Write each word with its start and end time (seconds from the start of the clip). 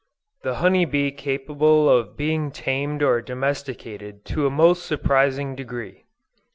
THE 0.41 0.55
HONEY 0.55 0.85
BEE 0.85 1.11
CAPABLE 1.11 1.87
OF 1.87 2.17
BEING 2.17 2.49
TAMED 2.49 3.03
OR 3.03 3.21
DOMESTICATED 3.21 4.25
TO 4.25 4.47
A 4.47 4.49
MOST 4.49 4.83
SURPRISING 4.83 5.53
DEGREE. 5.55 6.05